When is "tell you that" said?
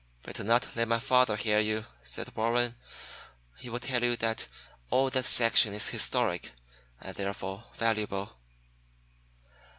3.83-4.47